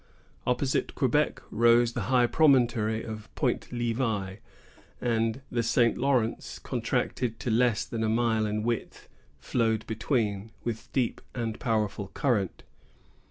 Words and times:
Opposite 0.47 0.95
Quebec 0.95 1.43
rose 1.51 1.93
the 1.93 2.09
high 2.09 2.25
promontory 2.25 3.03
of 3.03 3.29
Point 3.35 3.71
Levi; 3.71 4.37
and 4.99 5.41
the 5.51 5.61
St. 5.61 5.95
Lawrence, 5.95 6.57
contracted 6.57 7.39
to 7.39 7.51
less 7.51 7.85
than 7.85 8.03
a 8.03 8.09
mile 8.09 8.47
in 8.47 8.63
width, 8.63 9.07
flowed 9.37 9.85
between, 9.85 10.49
with 10.63 10.91
deep 10.91 11.21
and 11.35 11.59
powerful 11.59 12.07
current. 12.15 12.63